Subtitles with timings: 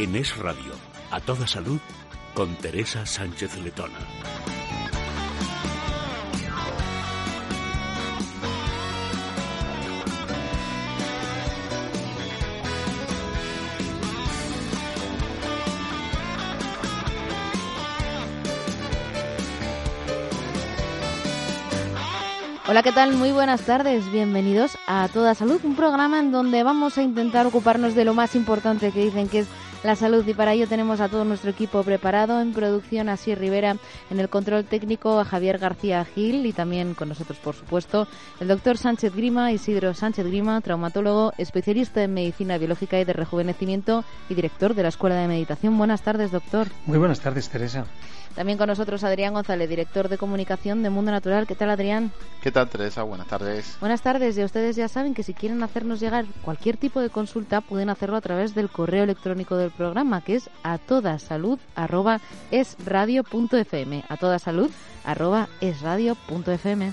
[0.00, 0.74] En Es Radio,
[1.10, 1.80] a toda salud,
[2.32, 3.98] con Teresa Sánchez Letona.
[22.68, 23.14] Hola, ¿qué tal?
[23.14, 24.08] Muy buenas tardes.
[24.12, 28.36] Bienvenidos a Toda Salud, un programa en donde vamos a intentar ocuparnos de lo más
[28.36, 29.48] importante que dicen que es
[29.84, 33.76] la salud y para ello tenemos a todo nuestro equipo preparado en producción, así Rivera,
[34.10, 38.08] en el control técnico a Javier García Gil y también con nosotros, por supuesto,
[38.40, 44.04] el doctor Sánchez Grima, Isidro Sánchez Grima, traumatólogo, especialista en medicina biológica y de rejuvenecimiento
[44.28, 45.78] y director de la Escuela de Meditación.
[45.78, 46.68] Buenas tardes, doctor.
[46.86, 47.86] Muy buenas tardes, Teresa.
[48.38, 51.44] También con nosotros Adrián González, director de comunicación de Mundo Natural.
[51.44, 52.12] ¿Qué tal, Adrián?
[52.40, 53.02] ¿Qué tal, Teresa?
[53.02, 53.76] Buenas tardes.
[53.80, 54.38] Buenas tardes.
[54.38, 58.16] Y ustedes ya saben que si quieren hacernos llegar cualquier tipo de consulta, pueden hacerlo
[58.16, 64.04] a través del correo electrónico del programa, que es a toda salud arroba esradio.fm.
[64.08, 64.70] A toda salud
[65.04, 66.92] arroba esradio.fm.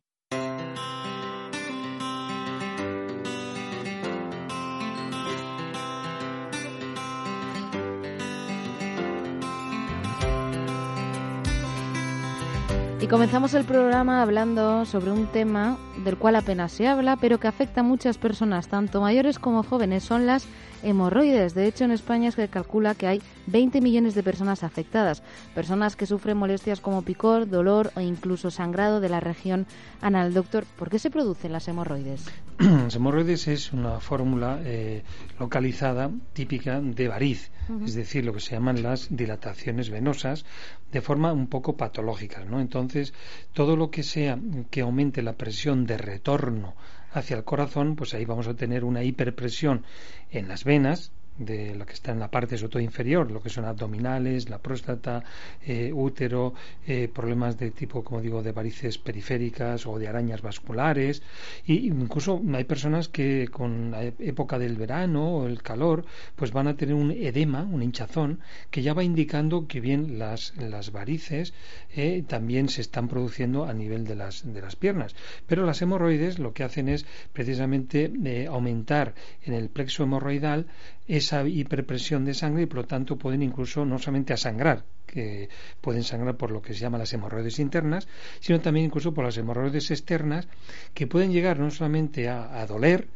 [13.11, 17.81] Comenzamos el programa hablando sobre un tema del cual apenas se habla, pero que afecta
[17.81, 20.03] a muchas personas, tanto mayores como jóvenes.
[20.03, 20.47] Son las
[20.83, 21.53] hemorroides.
[21.53, 26.05] De hecho, en España se calcula que hay 20 millones de personas afectadas, personas que
[26.05, 29.65] sufren molestias como picor, dolor o incluso sangrado de la región
[30.01, 30.33] anal.
[30.33, 32.25] Doctor, ¿por qué se producen las hemorroides?
[32.59, 35.03] Las hemorroides es una fórmula eh,
[35.39, 37.51] localizada típica de variz,
[37.83, 40.45] es decir, lo que se llaman las dilataciones venosas
[40.91, 42.59] de forma un poco patológica, ¿no?
[42.59, 43.13] Entonces,
[43.53, 44.37] todo lo que sea
[44.69, 46.75] que aumente la presión de retorno
[47.11, 49.85] hacia el corazón, pues ahí vamos a tener una hiperpresión
[50.29, 51.11] en las venas,
[51.45, 54.59] de lo que está en la parte sobre todo inferior, lo que son abdominales, la
[54.59, 55.23] próstata,
[55.65, 56.53] eh, útero,
[56.87, 61.21] eh, problemas de tipo, como digo, de varices periféricas o de arañas vasculares.
[61.65, 66.67] Y incluso hay personas que con la época del verano o el calor, pues van
[66.67, 71.53] a tener un edema, un hinchazón, que ya va indicando que bien las, las varices
[71.95, 75.15] eh, también se están produciendo a nivel de las, de las piernas.
[75.47, 78.11] Pero las hemorroides lo que hacen es precisamente
[78.47, 79.13] aumentar
[79.43, 80.67] en el plexo hemorroidal
[81.17, 85.49] esa hiperpresión de sangre y por lo tanto pueden incluso no solamente asangrar, que
[85.81, 88.07] pueden sangrar por lo que se llama las hemorroides internas,
[88.39, 90.47] sino también incluso por las hemorroides externas,
[90.93, 93.07] que pueden llegar no solamente a, doler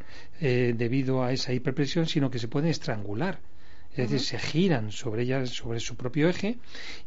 [0.42, 3.40] eh, debido a esa hiperpresión, sino que se pueden estrangular.
[3.92, 6.58] Es decir, se giran sobre ellas, sobre su propio eje,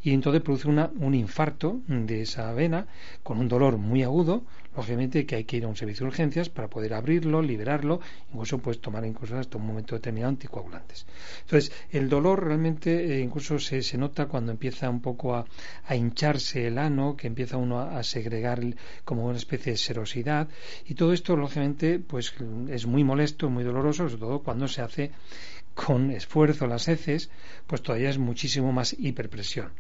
[0.03, 2.87] y entonces produce una, un infarto de esa vena
[3.23, 4.43] con un dolor muy agudo,
[4.79, 8.01] Obviamente que hay que ir a un servicio de urgencias para poder abrirlo, liberarlo,
[8.33, 11.05] incluso pues tomar incluso hasta un momento determinado anticoagulantes.
[11.41, 15.45] Entonces, el dolor realmente eh, incluso se, se, nota cuando empieza un poco a,
[15.85, 18.61] a, hincharse el ano, que empieza uno a, a, segregar
[19.05, 20.47] como una especie de serosidad,
[20.87, 22.33] y todo esto, lógicamente, pues
[22.69, 25.11] es muy molesto, muy doloroso, sobre todo cuando se hace
[25.87, 27.31] con esfuerzo las heces,
[27.69, 29.71] pues todavía es muchísimo más hiperpresión.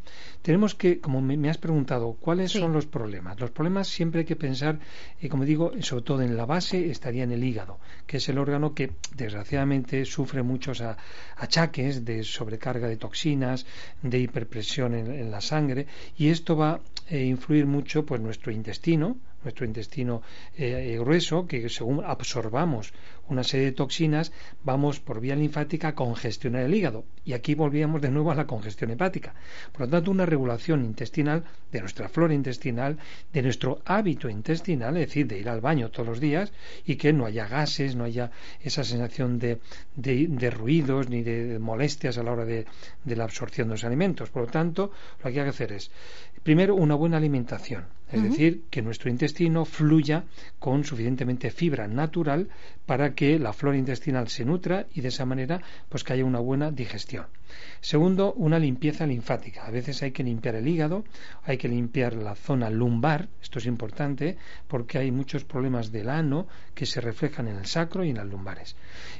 [0.42, 3.40] Tenemos que, como me, has preguntado, ¿cuáles son los problemas?
[3.40, 4.78] Los problemas siempre hay que pensar,
[5.20, 8.38] eh, como digo, sobre todo en la base estaría en el hígado, que es el
[8.38, 10.84] órgano que desgraciadamente sufre muchos
[11.36, 13.66] achaques de sobrecarga de toxinas,
[14.00, 19.16] de hiperpresión en, la sangre, y esto va a eh, influir mucho pues nuestro intestino,
[19.42, 20.22] nuestro intestino
[20.56, 22.92] eh, grueso, que según absorbamos
[23.28, 24.32] una serie de toxinas,
[24.64, 27.04] vamos por vía linfática a congestionar el hígado.
[27.24, 29.34] Y aquí volvíamos de nuevo a la congestión hepática.
[29.72, 32.98] Por lo tanto, una regulación intestinal de nuestra flora intestinal,
[33.32, 36.52] de nuestro hábito intestinal, es decir, de ir al baño todos los días
[36.86, 38.30] y que no haya gases, no haya
[38.62, 39.60] esa sensación de,
[39.94, 42.66] de, ruidos ni de molestias a la hora de,
[43.04, 44.30] de la absorción de los alimentos.
[44.30, 44.90] Por lo tanto,
[45.22, 45.90] lo que hay que hacer es,
[46.42, 50.24] primero, una buena alimentación Es decir, que nuestro intestino fluya
[50.58, 52.48] con suficientemente fibra natural
[52.86, 56.38] para que la flora intestinal se nutra y de esa manera pues que haya una
[56.38, 57.26] buena digestión.
[57.80, 59.66] Segundo, una limpieza linfática.
[59.66, 61.04] A veces hay que limpiar el hígado,
[61.44, 66.46] hay que limpiar la zona lumbar, esto es importante porque hay muchos problemas del ano
[66.74, 68.76] que se reflejan en el sacro y en las lumbares.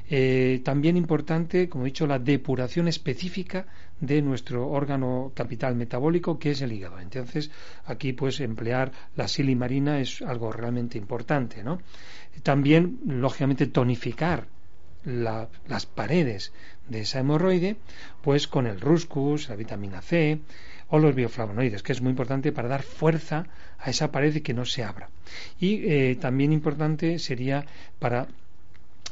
[0.09, 3.67] Eh, también importante, como he dicho, la depuración específica
[3.99, 6.99] de nuestro órgano capital metabólico que es el hígado.
[6.99, 7.51] Entonces,
[7.85, 11.79] aquí pues emplear la silimarina es algo realmente importante, ¿no?
[12.43, 14.47] También, lógicamente, tonificar
[15.03, 16.53] las paredes
[16.87, 17.77] de esa hemorroide,
[18.21, 20.39] pues con el ruscus, la vitamina C
[20.89, 23.45] o los bioflavonoides, que es muy importante para dar fuerza
[23.77, 25.09] a esa pared y que no se abra.
[25.59, 27.65] Y eh, también importante sería
[27.99, 28.27] para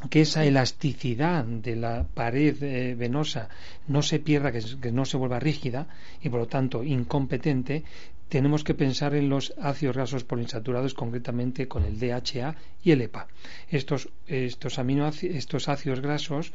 [0.10, 3.50] que esa elasticidad de la pared eh, venosa
[3.88, 5.88] no se pierda, que, no se vuelva rígida
[6.22, 7.84] y por lo tanto incompetente,
[8.30, 13.28] tenemos que pensar en los ácidos grasos poliinsaturados, concretamente con el DHA y el EPA.
[13.70, 14.78] Estos, estos,
[15.24, 16.52] estos ácidos grasos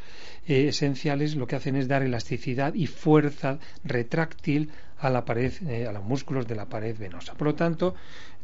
[0.46, 5.86] eh, esenciales lo que hacen es dar elasticidad y fuerza retráctil a la pared, eh,
[5.86, 7.34] a los músculos de la pared venosa.
[7.34, 7.94] Por lo tanto,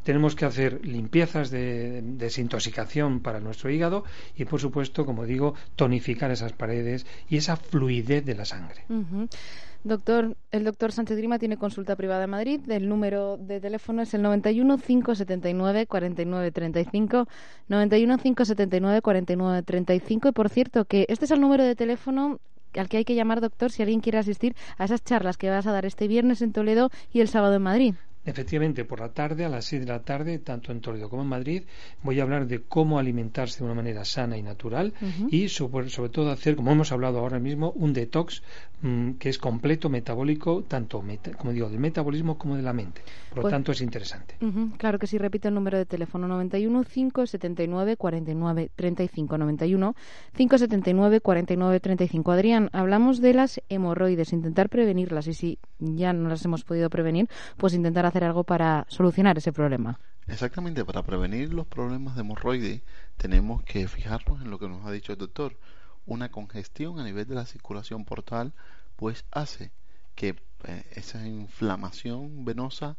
[0.02, 4.04] tenemos que hacer limpiezas de desintoxicación para nuestro hígado
[4.36, 8.84] y, por supuesto, como digo, tonificar esas paredes y esa fluidez de la sangre.
[9.84, 12.60] Doctor, el doctor Sánchez Grima tiene consulta privada en Madrid.
[12.68, 17.28] El número de teléfono es el 91 579 49 35.
[17.68, 20.28] 91 579 49 35.
[20.28, 22.40] Y por cierto, que este es el número de teléfono
[22.74, 25.66] al que hay que llamar, doctor, si alguien quiere asistir a esas charlas que vas
[25.66, 27.94] a dar este viernes en Toledo y el sábado en Madrid.
[28.28, 31.28] Efectivamente, por la tarde, a las 6 de la tarde, tanto en Toledo como en
[31.28, 31.62] Madrid,
[32.02, 34.92] voy a hablar de cómo alimentarse de una manera sana y natural
[35.30, 38.42] y sobre, todo hacer, como hemos hablado ahora mismo, un detox
[38.82, 41.02] mm, que es completo, metabólico, tanto,
[41.38, 43.02] como digo, del metabolismo como de la mente.
[43.30, 44.36] Por lo pues tanto, es interesante.
[44.76, 49.94] claro que sí, repito el número de teléfono 91 579 49 35 91
[50.36, 52.32] 579 49 35.
[52.32, 57.28] Adrián, hablamos de las hemorroides, intentar prevenirlas y si ya no las hemos podido prevenir,
[57.56, 59.98] pues intentar hacer algo para solucionar ese problema.
[60.26, 62.82] Exactamente, para prevenir los problemas de hemorroides
[63.16, 65.56] tenemos que fijarnos en lo que nos ha dicho el doctor.
[66.04, 68.52] Una congestión a nivel de la circulación portal
[68.96, 69.70] pues hace
[70.14, 72.96] que eh, esa inflamación venosa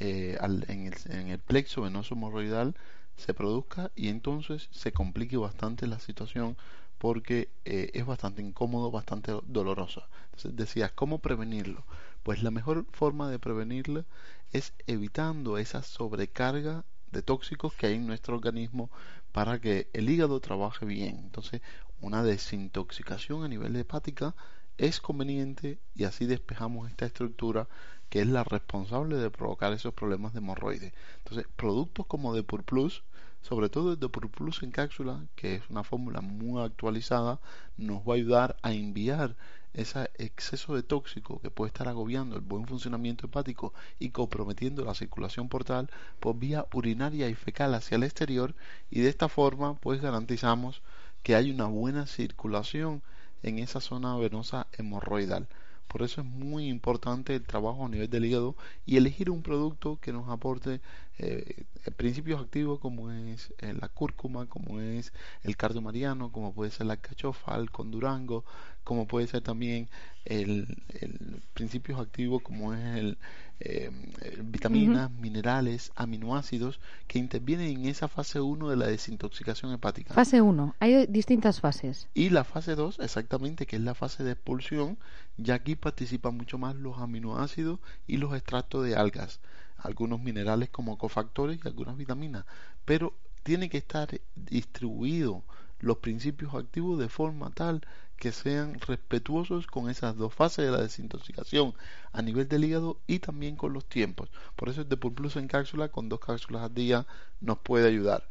[0.00, 2.74] eh, en, el, plexo venoso hemorroidal
[3.16, 6.56] se produzca y entonces se complique bastante la situación
[6.98, 10.04] porque eh, es bastante incómodo, bastante doloroso.
[10.26, 11.84] Entonces decías, ¿cómo prevenirlo?
[12.22, 14.04] Pues la mejor forma de prevenirlo
[14.52, 18.90] es evitando esa sobrecarga de tóxicos que hay en nuestro organismo
[19.32, 21.18] para que el hígado trabaje bien.
[21.18, 21.62] Entonces,
[22.00, 24.34] una desintoxicación a nivel hepática
[24.78, 27.68] es conveniente y así despejamos esta estructura
[28.08, 30.92] que es la responsable de provocar esos problemas de hemorroides.
[31.18, 33.04] Entonces, productos como Depur Plus,
[33.40, 37.40] sobre todo el Depur Plus en cápsula, que es una fórmula muy actualizada,
[37.76, 39.36] nos va a ayudar a enviar
[39.74, 44.94] ese exceso de tóxico que puede estar agobiando el buen funcionamiento hepático y comprometiendo la
[44.94, 45.90] circulación portal
[46.20, 48.54] por vía urinaria y fecal hacia el exterior
[48.90, 50.82] y de esta forma pues garantizamos
[51.22, 53.02] que hay una buena circulación
[53.42, 55.48] en esa zona venosa hemorroidal.
[55.88, 59.98] Por eso es muy importante el trabajo a nivel del hígado y elegir un producto
[60.00, 60.80] que nos aporte
[61.18, 61.64] eh,
[61.96, 65.12] principios activos como es eh, la cúrcuma, como es
[65.42, 68.44] el cardio mariano, como puede ser la cachofa, el condurango,
[68.84, 69.88] como puede ser también
[70.24, 73.18] el, el principios activos como es el,
[73.64, 73.90] eh,
[74.42, 80.14] vitaminas, minerales, aminoácidos que intervienen en esa fase 1 de la desintoxicación hepática.
[80.14, 82.08] Fase 1, hay distintas fases.
[82.12, 84.98] Y la fase 2, exactamente, que es la fase de expulsión,
[85.36, 87.78] ya aquí participan mucho más los aminoácidos
[88.08, 89.38] y los extractos de algas,
[89.82, 92.44] algunos minerales como cofactores y algunas vitaminas,
[92.84, 95.42] pero tiene que estar distribuido
[95.80, 97.82] los principios activos de forma tal
[98.16, 101.74] que sean respetuosos con esas dos fases de la desintoxicación
[102.12, 104.30] a nivel del hígado y también con los tiempos.
[104.54, 107.04] Por eso el Depur Plus en cápsula con dos cápsulas al día
[107.40, 108.28] nos puede ayudar.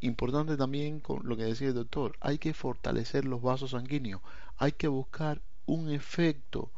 [0.00, 4.22] Importante también con lo que decía el doctor, hay que fortalecer los vasos sanguíneos,
[4.58, 6.70] hay que buscar un efecto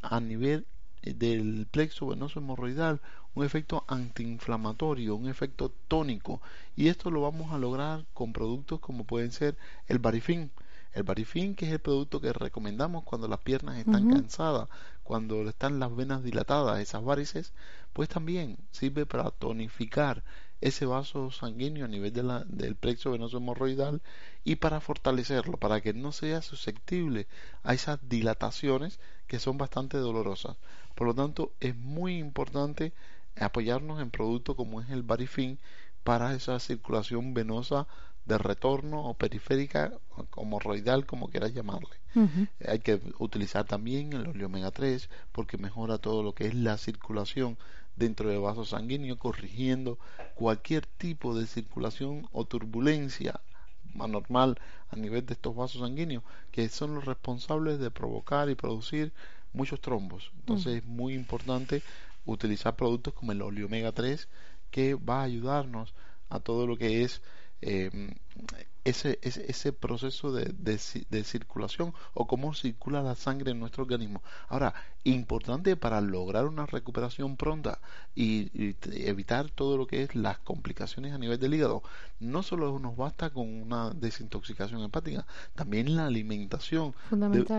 [0.00, 0.66] a nivel
[1.02, 3.00] del plexo venoso hemorroidal,
[3.34, 6.40] un efecto antiinflamatorio, un efecto tónico.
[6.76, 9.56] Y esto lo vamos a lograr con productos como pueden ser
[9.88, 10.50] el barifin,
[10.92, 14.68] el barifin, que es el producto que recomendamos cuando las piernas están cansadas,
[15.02, 17.52] cuando están las venas dilatadas, esas varices,
[17.92, 20.22] pues también sirve para tonificar
[20.60, 24.00] ese vaso sanguíneo a nivel de la, del plexo venoso hemorroidal
[24.44, 27.26] y para fortalecerlo, para que no sea susceptible
[27.64, 30.56] a esas dilataciones que son bastante dolorosas.
[30.94, 32.92] Por lo tanto, es muy importante
[33.38, 35.58] apoyarnos en productos como es el Barifin
[36.04, 37.86] para esa circulación venosa
[38.24, 39.92] de retorno o periférica
[40.34, 41.96] o hemorroidal, como quieras llamarle.
[42.66, 46.76] Hay que utilizar también el óleo omega 3 porque mejora todo lo que es la
[46.76, 47.56] circulación
[47.96, 49.98] dentro del vaso sanguíneo, corrigiendo
[50.34, 53.40] cualquier tipo de circulación o turbulencia
[53.98, 54.58] anormal
[54.90, 59.12] a nivel de estos vasos sanguíneos, que son los responsables de provocar y producir
[59.52, 60.30] muchos trombos.
[60.40, 61.82] Entonces es muy importante
[62.24, 64.28] utilizar productos como el óleo omega 3
[64.70, 65.94] que va a ayudarnos
[66.28, 67.22] a todo lo que es
[67.60, 67.90] eh,
[68.84, 74.22] ese, ese, ese, proceso de, de, circulación o cómo circula la sangre en nuestro organismo.
[74.48, 74.74] Ahora,
[75.04, 77.78] importante para lograr una recuperación pronta
[78.16, 78.74] y,
[79.06, 81.82] evitar todo lo que es las complicaciones a nivel del hígado,
[82.18, 86.94] no solo nos basta con una desintoxicación hepática, también la alimentación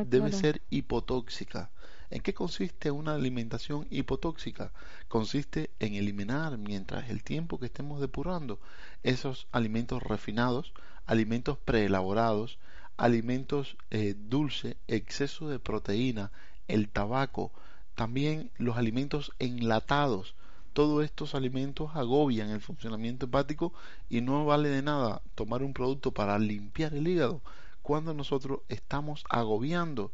[0.06, 1.72] debe ser hipotóxica.
[2.10, 4.72] ¿En qué consiste una alimentación hipotóxica?
[5.08, 8.60] Consiste en eliminar, mientras el tiempo que estemos depurando,
[9.04, 10.74] esos alimentos refinados,
[11.06, 12.60] alimentos preelaborados,
[12.98, 16.32] alimentos eh, dulces, exceso de proteína,
[16.68, 17.52] el tabaco,
[17.96, 20.36] también los alimentos enlatados.
[20.74, 23.74] Todos estos alimentos agobian el funcionamiento hepático
[24.10, 27.42] y no vale de nada tomar un producto para limpiar el hígado
[27.84, 30.12] cuando nosotros estamos agobiando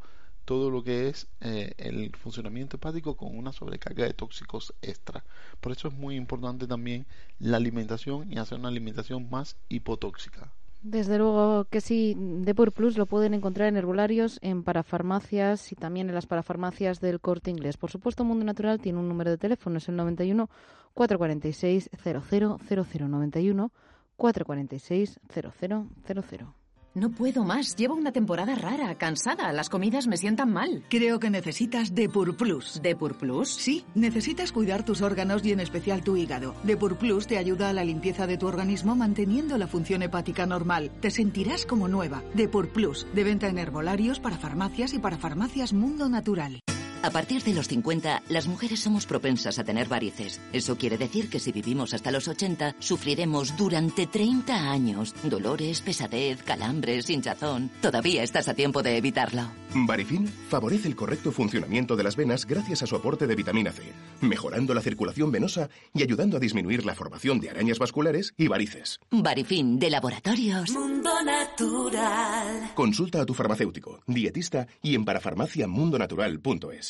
[0.50, 5.24] todo lo que es eh, el funcionamiento hepático con una sobrecarga de tóxicos extra.
[5.62, 7.06] Por eso es muy importante también
[7.38, 10.52] la alimentación y hacer una alimentación más hipotóxica.
[10.82, 16.10] Desde luego que sí, Depur Plus lo pueden encontrar en herbolarios, en parafarmacias y también
[16.10, 17.78] en las parafarmacias del corte inglés.
[17.78, 20.50] Por supuesto, Mundo Natural tiene un número de teléfono, es el 91
[20.96, 23.72] 446 0000 91
[24.16, 26.59] 446 0000.
[27.00, 27.78] No puedo más.
[27.78, 29.54] Llevo una temporada rara, cansada.
[29.54, 30.84] Las comidas me sientan mal.
[30.90, 32.82] Creo que necesitas Depur Plus.
[32.84, 33.48] ¿Depur Plus?
[33.48, 36.56] Sí, necesitas cuidar tus órganos y en especial tu hígado.
[36.64, 40.92] Depur Plus te ayuda a la limpieza de tu organismo manteniendo la función hepática normal.
[41.00, 42.22] Te sentirás como nueva.
[42.34, 46.60] Depur Plus, de venta en herbolarios, para farmacias y para farmacias Mundo Natural.
[47.02, 50.42] A partir de los 50, las mujeres somos propensas a tener varices.
[50.52, 56.44] Eso quiere decir que si vivimos hasta los 80, sufriremos durante 30 años dolores, pesadez,
[56.44, 57.72] calambres, hinchazón.
[57.82, 59.44] Todavía estás a tiempo de evitarlo.
[59.74, 63.84] Varifin favorece el correcto funcionamiento de las venas gracias a su aporte de vitamina C,
[64.20, 69.00] mejorando la circulación venosa y ayudando a disminuir la formación de arañas vasculares y varices.
[69.10, 72.72] Varifin de Laboratorios Mundo Natural.
[72.76, 76.89] Consulta a tu farmacéutico, dietista y en parafarmaciamundonatural.es.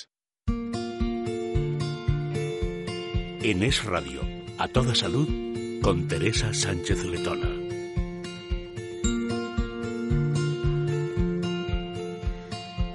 [3.41, 4.19] En Es Radio,
[4.57, 5.25] a toda salud,
[5.81, 7.47] con Teresa Sánchez Letona.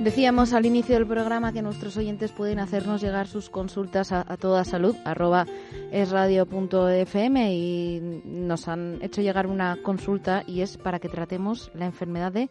[0.01, 4.67] Decíamos al inicio del programa que nuestros oyentes pueden hacernos llegar sus consultas a, toda
[4.67, 5.47] salud, arroba
[5.91, 12.33] esradio.fm y nos han hecho llegar una consulta y es para que tratemos la enfermedad
[12.33, 12.51] de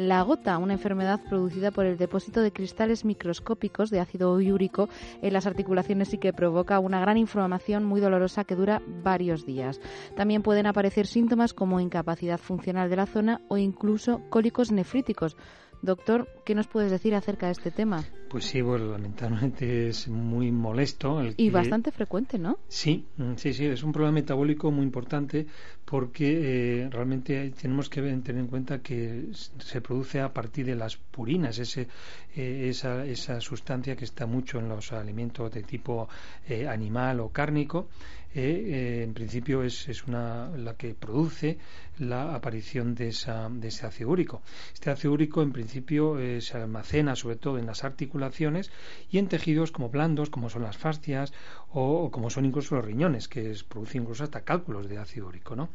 [0.00, 4.88] la gota, una enfermedad producida por el depósito de cristales microscópicos de ácido úrico
[5.20, 9.78] en las articulaciones y que provoca una gran inflamación muy dolorosa que dura varios días.
[10.16, 15.36] También pueden aparecer síntomas como incapacidad funcional de la zona o incluso cólicos nefríticos.
[15.82, 18.04] Doctor, ¿qué nos puedes decir acerca de este tema?
[18.28, 21.22] Pues sí, bueno, lamentablemente es muy molesto.
[21.36, 22.58] y bastante frecuente, ¿no?
[22.68, 25.46] Sí, mm, sí, sí, es un problema metabólico muy importante
[25.84, 30.96] porque eh, realmente tenemos que tener en cuenta que se produce a partir de las
[30.96, 31.88] purinas, ese,
[32.36, 36.08] eh, esa, esa sustancia que está mucho en los alimentos de tipo
[36.46, 37.88] eh, animal o cárnico
[38.32, 41.58] eh, en principio es, es, una, la que produce
[42.00, 44.42] la aparición de, esa, de ese ácido úrico.
[44.72, 48.70] Este ácido úrico en principio eh, se almacena sobre todo en las articulaciones
[49.10, 51.32] y en tejidos como blandos, como son las fascias
[51.72, 55.54] o, como son incluso los riñones, que es, producen incluso hasta cálculos de ácido úrico.
[55.54, 55.68] ¿no?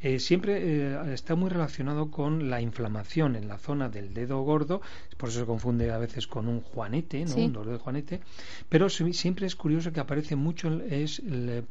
[0.00, 4.80] Eh, siempre está muy relacionado con la inflamación en la zona del dedo gordo,
[5.16, 7.36] por eso se confunde a veces con un juanete, ¿no?
[7.36, 8.20] un dolor de juanete,
[8.68, 11.22] pero siempre es curioso que aparece mucho es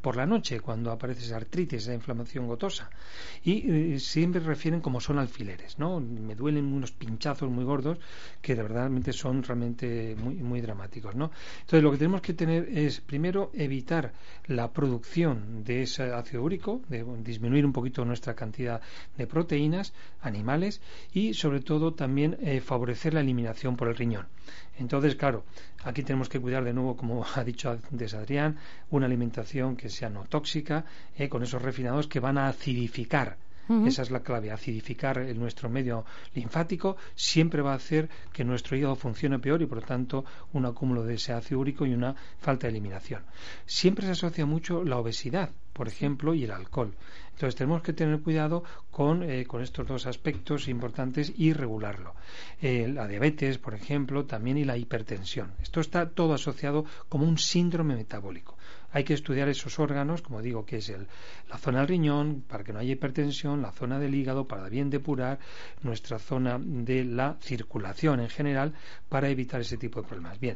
[0.01, 2.89] por la noche cuando aparece esa artritis, esa inflamación gotosa.
[3.43, 5.99] Y eh, siempre refieren como son alfileres, ¿no?
[5.99, 7.97] Me duelen unos pinchazos muy gordos
[8.41, 11.31] que de verdad son realmente muy, muy dramáticos, ¿no?
[11.61, 14.13] Entonces lo que tenemos que tener es primero evitar
[14.47, 18.81] la producción de ese ácido úrico, de disminuir un poquito nuestra cantidad
[19.17, 20.81] de proteínas animales
[21.13, 24.27] y sobre todo también eh, favorecer la eliminación por el riñón.
[24.77, 25.43] Entonces, claro,
[25.83, 28.57] aquí tenemos que cuidar de nuevo, como ha dicho antes Adrián,
[28.89, 30.85] una alimentación que sea no tóxica,
[31.17, 33.37] eh, con esos refinados que van a acidificar
[33.85, 34.51] Esa es la clave.
[34.51, 39.79] Acidificar nuestro medio linfático siempre va a hacer que nuestro hígado funcione peor y por
[39.79, 43.23] lo tanto un acúmulo de ese ácido úrico y una falta de eliminación.
[43.65, 46.93] Siempre se asocia mucho la obesidad, por ejemplo, y el alcohol.
[47.33, 52.13] Entonces tenemos que tener cuidado con, eh, estos dos aspectos importantes y regularlo.
[52.61, 55.53] Eh, la diabetes, por ejemplo, también y la hipertensión.
[55.61, 58.54] Esto está todo asociado como un síndrome metabólico
[58.95, 61.05] hay que estudiar esos órganos, como digo, que es el,
[61.49, 64.89] la zona del riñón, para que no haya hipertensión, la zona del hígado, para bien
[64.89, 65.37] depurar,
[65.83, 68.73] nuestra zona de la circulación en general,
[69.09, 70.39] para evitar ese tipo de problemas.
[70.39, 70.55] Bien,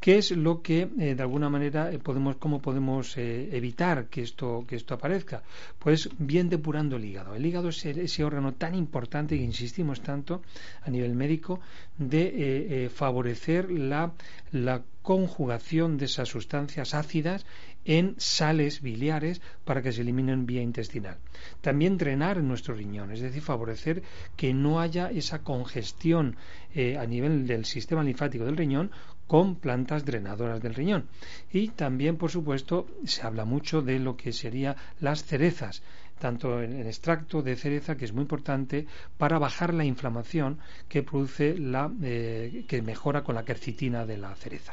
[0.00, 4.22] ¿qué es lo que eh, de alguna manera eh, podemos, cómo podemos eh, evitar que
[4.22, 5.42] esto, que esto aparezca?
[5.78, 7.34] Pues bien depurando el hígado.
[7.34, 10.40] El hígado es ese órgano tan importante que insistimos tanto
[10.86, 11.60] a nivel médico
[11.98, 14.14] de favorecer la,
[14.52, 17.44] la conjugación de esas sustancias ácidas
[17.84, 21.18] en sales biliares para que se eliminen vía intestinal.
[21.60, 24.02] También drenar nuestro riñón, es decir, favorecer
[24.34, 26.36] que no haya esa congestión
[26.74, 28.90] eh, a nivel del sistema linfático del riñón
[29.26, 31.06] con plantas drenadoras del riñón.
[31.52, 35.82] Y también, por supuesto, se habla mucho de lo que serían las cerezas
[36.24, 38.86] tanto en extracto de cereza, que es muy importante
[39.18, 44.34] para bajar la inflamación que produce la eh, que mejora con la quercitina de la
[44.34, 44.72] cereza.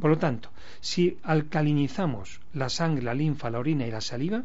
[0.00, 0.50] Por lo tanto,
[0.80, 4.42] si alcalinizamos la sangre, la linfa, la orina y la saliva,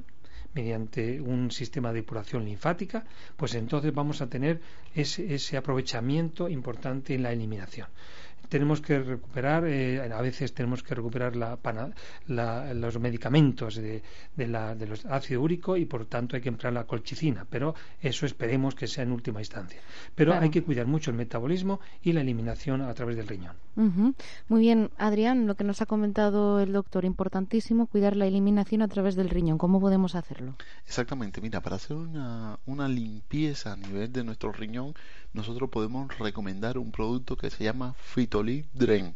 [0.53, 3.03] mediante un sistema de depuración linfática,
[3.36, 4.62] pues entonces vamos a tener
[4.93, 7.88] ese aprovechamiento importante en la eliminación
[8.50, 11.58] tenemos que recuperar, eh, a veces tenemos que recuperar la,
[12.74, 14.04] los medicamentos de,
[14.36, 17.76] de, la, de los ácido úrico y por tanto hay que emplear la colchicina, pero
[18.02, 19.82] eso esperemos que sea en última instancia.
[20.16, 23.56] Pero hay que cuidar mucho el metabolismo y la eliminación a través del riñón.
[24.48, 28.88] Muy bien, Adrián, lo que nos ha comentado el doctor, importantísimo cuidar la eliminación a
[28.88, 29.58] través del riñón.
[29.58, 30.56] ¿Cómo podemos hacerlo?
[30.86, 34.94] Exactamente, mira, para hacer una, una limpieza a nivel de nuestro riñón,
[35.34, 37.96] nosotros podemos recomendar un producto que se llama
[38.34, 39.16] Fitolit Dren.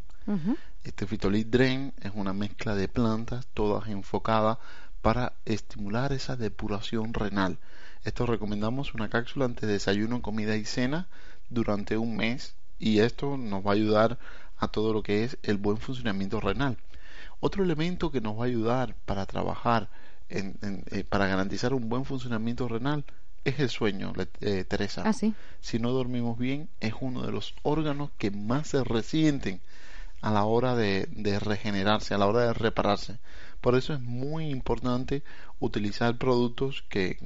[0.83, 4.59] Este Fitolit Dren es una mezcla de plantas, todas enfocadas
[5.01, 7.57] para estimular esa depuración renal.
[8.03, 11.07] Esto recomendamos una cápsula antes de desayuno, comida y cena
[11.49, 14.19] durante un mes y esto nos va a ayudar
[14.55, 16.77] a todo lo que es el buen funcionamiento renal.
[17.39, 19.89] Otro elemento que nos va a ayudar para trabajar
[20.29, 20.59] en,
[20.91, 23.03] eh, para garantizar un buen funcionamiento renal
[23.49, 25.03] es el sueño, eh, Teresa.
[25.05, 29.61] Ah, si no dormimos bien, es uno de los órganos que más se resienten
[30.21, 31.07] a la hora de,
[31.39, 33.19] regenerarse, a la hora de repararse.
[33.61, 35.23] Por eso es muy importante
[35.59, 37.17] utilizar productos que,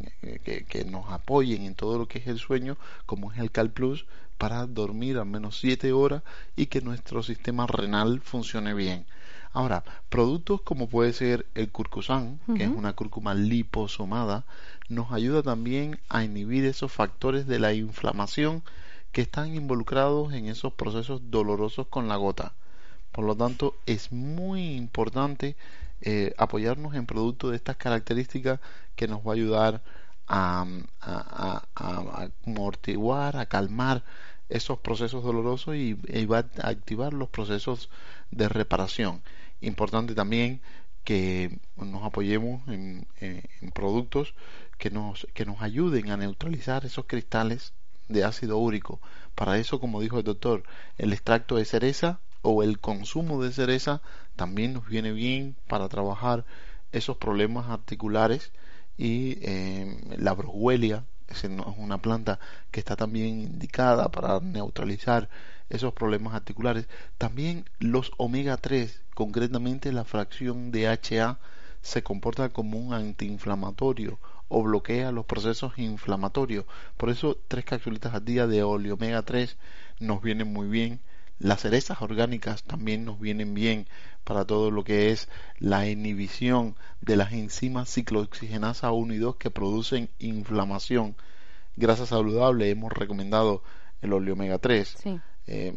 [0.43, 4.05] que, nos apoyen en todo lo que es el sueño, como es el Cal Plus,
[4.37, 6.23] para dormir al menos 7 horas
[6.55, 9.05] y que nuestro sistema renal funcione bien.
[9.53, 14.45] Ahora, productos como puede ser el curcusan, que es una cúrcuma liposomada,
[14.87, 18.63] nos ayuda también a inhibir esos factores de la inflamación
[19.11, 22.53] que están involucrados en esos procesos dolorosos con la gota.
[23.11, 25.57] Por lo tanto, es muy importante
[26.01, 28.59] eh, apoyarnos en productos de estas características
[28.95, 29.81] que nos va a ayudar
[30.27, 30.65] a,
[31.01, 34.03] a, a, amortiguar, a calmar
[34.47, 37.89] esos procesos dolorosos y, y, va a activar los procesos
[38.31, 39.21] de reparación.
[39.61, 40.61] Importante también
[41.03, 43.07] que nos apoyemos en,
[43.73, 44.33] productos
[44.77, 47.73] que nos, que nos ayuden a neutralizar esos cristales
[48.07, 48.99] de ácido úrico.
[49.35, 50.63] Para eso, como dijo el doctor,
[50.97, 54.01] el extracto de cereza o el consumo de cereza
[54.35, 56.45] también nos viene bien para trabajar
[56.91, 58.51] esos problemas articulares
[58.97, 62.39] y eh, la broguelia es una planta
[62.71, 65.29] que está también indicada para neutralizar
[65.71, 66.87] esos problemas articulares.
[67.17, 71.39] También los omega 3, concretamente la fracción de HA,
[71.81, 76.65] se comporta como un antiinflamatorio o bloquea los procesos inflamatorios.
[76.97, 79.57] Por eso tres capsulitas al día de óleo omega 3
[79.99, 80.99] nos vienen muy bien.
[81.39, 83.87] Las cerezas orgánicas también nos vienen bien
[84.23, 89.49] para todo lo que es la inhibición de las enzimas ciclooxigenasa 1 y 2 que
[89.49, 91.15] producen inflamación.
[91.77, 93.63] Grasa saludable hemos recomendado
[94.01, 94.97] el óleo omega 3.
[95.47, 95.73] Eh,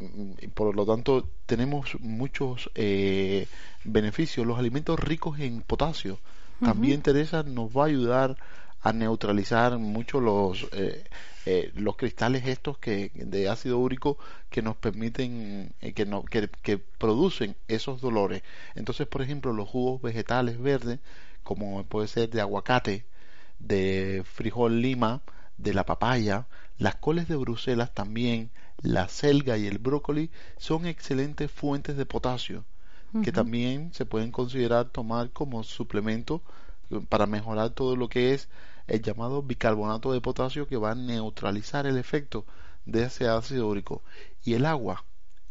[0.54, 3.46] por lo tanto, tenemos muchos eh,
[3.84, 4.46] beneficios.
[4.46, 6.18] Los alimentos ricos en potasio
[6.60, 8.36] también, Teresa, nos va a ayudar
[8.84, 11.04] a neutralizar mucho los eh,
[11.46, 14.18] eh, los cristales estos que de ácido úrico
[14.50, 18.42] que nos permiten eh, que, no, que, que, producen esos dolores
[18.74, 21.00] entonces por ejemplo los jugos vegetales verdes
[21.42, 23.06] como puede ser de aguacate
[23.58, 25.22] de frijol lima
[25.56, 26.46] de la papaya
[26.76, 28.50] las coles de Bruselas también
[28.82, 32.64] la selga y el brócoli son excelentes fuentes de potasio
[33.22, 36.42] que también se pueden considerar tomar como suplemento
[37.08, 38.48] para mejorar todo lo que es
[38.88, 42.44] el llamado bicarbonato de potasio que va a neutralizar el efecto
[42.86, 44.02] de ese ácido úrico.
[44.44, 45.04] Y el agua,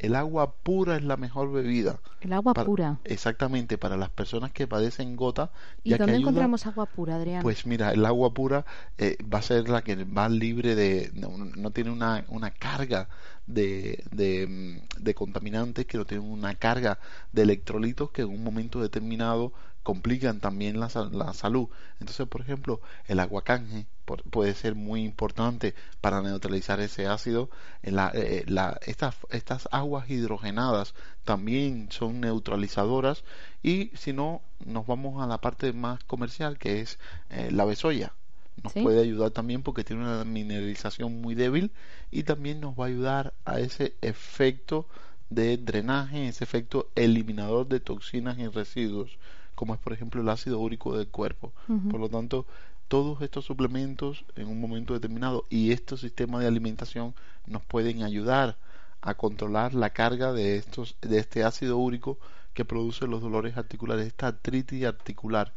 [0.03, 1.97] el agua pura es la mejor bebida.
[2.19, 2.99] El agua pura.
[3.05, 5.49] Exactamente, para las personas que padecen gota.
[5.81, 7.41] ¿Y dónde encontramos agua pura, Adrián?
[7.41, 8.65] Pues mira, el agua pura
[8.97, 11.09] eh, va a ser la que va libre de.
[11.15, 13.07] no, tiene una, una carga
[13.47, 16.99] de, de, de, contaminantes, que no tiene una carga
[17.31, 21.67] de electrolitos que en un momento determinado complican también la, la salud.
[21.99, 27.49] Entonces, por ejemplo, el aguacanje puede ser muy importante para neutralizar ese ácido.
[27.83, 30.93] La, eh, la, estas, estas aguas hidrogenadas
[31.23, 33.23] también son neutralizadoras
[33.61, 36.97] y si no, nos vamos a la parte más comercial que es
[37.29, 38.13] eh, la besoya.
[38.61, 41.71] Nos puede ayudar también porque tiene una mineralización muy débil
[42.11, 44.87] y también nos va a ayudar a ese efecto
[45.31, 49.17] de drenaje, ese efecto eliminador de toxinas y residuos
[49.55, 51.53] como es por ejemplo el ácido úrico del cuerpo.
[51.89, 52.45] Por lo tanto,
[52.87, 57.15] todos estos suplementos en un momento determinado y estos sistemas de alimentación
[57.47, 58.57] nos pueden ayudar
[59.01, 62.17] a controlar la carga de estos de este ácido úrico
[62.53, 65.53] que produce los dolores articulares, esta artritis articular,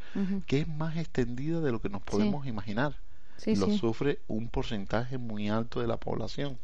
[0.47, 2.97] que es más extendida de lo que nos podemos imaginar.
[3.45, 6.59] lo sufre un porcentaje muy alto de la población.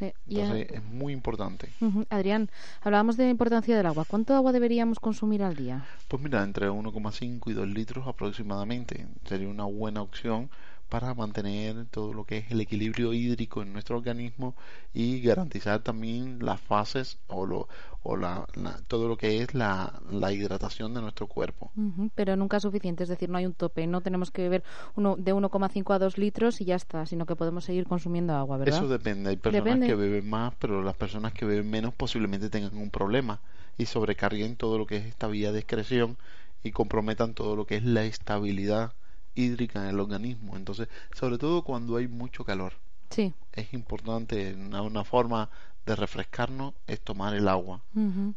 [0.00, 1.70] Entonces es muy importante.
[2.10, 2.50] Adrián,
[2.82, 4.04] hablábamos de la importancia del agua.
[4.06, 5.84] ¿Cuánto agua deberíamos consumir al día?
[6.08, 9.06] Pues mira, entre 1,5 y 2 litros aproximadamente.
[9.24, 10.50] Sería una buena opción
[10.88, 14.54] para mantener todo lo que es el equilibrio hídrico en nuestro organismo
[14.94, 17.68] y garantizar también las fases o, lo,
[18.02, 18.46] o la,
[18.86, 21.70] todo lo que es la, la hidratación de nuestro cuerpo.
[22.14, 24.64] pero nunca es suficiente, es decir, no hay un tope, no tenemos que beber
[24.96, 28.56] uno, de 1,5 a 2 litros y ya está, sino que podemos seguir consumiendo agua,
[28.56, 28.78] ¿verdad?
[28.78, 32.76] Eso depende, hay personas que beben más, pero las personas que beben menos posiblemente tengan
[32.76, 33.40] un problema
[33.76, 36.16] y sobrecarguen todo lo que es esta vía de excreción
[36.62, 38.92] y comprometan todo lo que es la estabilidad
[39.38, 40.56] hídrica en el organismo.
[40.56, 42.74] Entonces, sobre todo cuando hay mucho calor.
[43.10, 43.32] Sí.
[43.52, 45.48] Es importante, una, una forma
[45.86, 47.80] de refrescarnos es tomar el agua.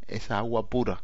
[0.07, 1.03] Esa agua pura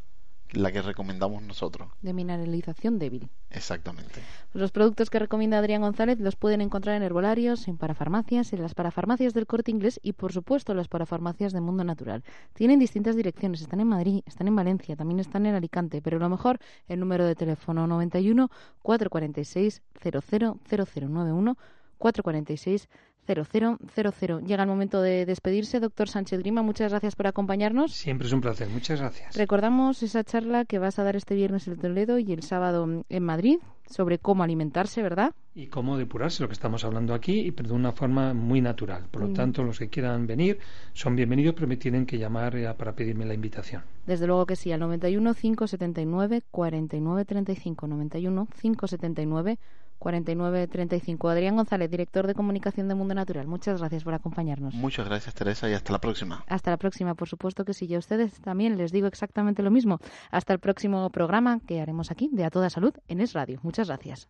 [0.52, 1.90] la que recomendamos nosotros.
[2.02, 3.30] De mineralización débil.
[3.50, 4.22] Exactamente.
[4.54, 8.74] Los productos que recomienda Adrián González los pueden encontrar en herbolarios, en parafarmacias, en las
[8.74, 12.24] parafarmacias del corte inglés y, por supuesto, en las parafarmacias de Mundo Natural.
[12.54, 13.62] Tienen distintas direcciones.
[13.62, 16.02] Están en Madrid, están en Valencia, también están en Alicante.
[16.02, 18.50] Pero lo mejor, el número de teléfono 91
[18.82, 21.58] 446 000091
[21.98, 22.90] 446
[23.36, 24.46] 0000.
[24.46, 25.80] Llega el momento de despedirse.
[25.80, 27.94] Doctor Sánchez Grima, muchas gracias por acompañarnos.
[27.94, 28.70] Siempre es un placer.
[28.70, 29.36] Muchas gracias.
[29.36, 33.24] Recordamos esa charla que vas a dar este viernes en Toledo y el sábado en
[33.24, 33.60] Madrid
[33.90, 35.34] sobre cómo alimentarse, ¿verdad?
[35.56, 39.06] Y cómo depurarse, lo que estamos hablando aquí, pero de una forma muy natural.
[39.10, 39.34] Por lo mm.
[39.34, 40.60] tanto, los que quieran venir
[40.94, 43.84] son bienvenidos, pero me tienen que llamar para pedirme la invitación.
[44.06, 47.88] Desde luego que sí, al 91 579 49 35.
[47.88, 49.58] 91 579
[50.00, 51.30] 4935.
[51.30, 53.48] Adrián González, director de comunicación de Mundo Natural.
[53.48, 54.74] Muchas gracias por acompañarnos.
[54.74, 56.44] Muchas gracias, Teresa, y hasta la próxima.
[56.48, 57.86] Hasta la próxima, por supuesto que sí.
[57.86, 60.00] Y a ustedes también les digo exactamente lo mismo.
[60.32, 63.60] Hasta el próximo programa que haremos aquí de A Toda Salud en Es Radio.
[63.64, 64.30] Muchas gracias.